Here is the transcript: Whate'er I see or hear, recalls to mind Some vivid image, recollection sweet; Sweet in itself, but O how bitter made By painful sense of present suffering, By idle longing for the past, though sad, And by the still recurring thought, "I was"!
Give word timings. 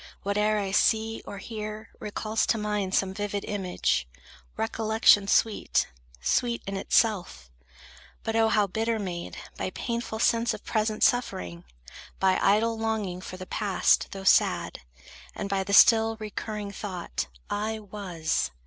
Whate'er 0.23 0.57
I 0.57 0.71
see 0.71 1.21
or 1.27 1.37
hear, 1.37 1.91
recalls 1.99 2.47
to 2.47 2.57
mind 2.57 2.95
Some 2.95 3.13
vivid 3.13 3.45
image, 3.45 4.07
recollection 4.57 5.27
sweet; 5.27 5.89
Sweet 6.19 6.63
in 6.65 6.75
itself, 6.75 7.51
but 8.23 8.35
O 8.35 8.47
how 8.49 8.65
bitter 8.65 8.97
made 8.97 9.37
By 9.57 9.69
painful 9.69 10.17
sense 10.17 10.55
of 10.55 10.65
present 10.65 11.03
suffering, 11.03 11.65
By 12.19 12.39
idle 12.41 12.79
longing 12.79 13.21
for 13.21 13.37
the 13.37 13.45
past, 13.45 14.07
though 14.09 14.23
sad, 14.23 14.79
And 15.35 15.47
by 15.49 15.63
the 15.63 15.71
still 15.71 16.17
recurring 16.19 16.71
thought, 16.71 17.27
"I 17.47 17.77
was"! 17.77 18.49